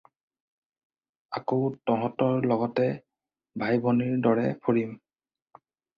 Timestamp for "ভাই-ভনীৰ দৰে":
3.65-4.47